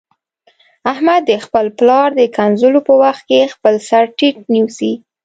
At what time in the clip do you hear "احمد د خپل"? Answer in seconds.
0.91-1.65